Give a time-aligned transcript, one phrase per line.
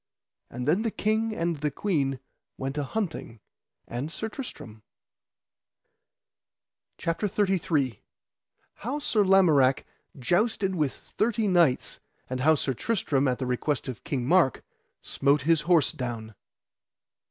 [0.49, 2.19] And then the king and the queen
[2.57, 3.39] went a hunting,
[3.87, 4.81] and Sir Tristram.
[6.97, 8.01] CHAPTER XXXIII.
[8.73, 9.85] How Sir Lamorak
[10.17, 14.63] jousted with thirty knights, and Sir Tristram at the request of King Mark
[15.03, 16.33] smote his horse down.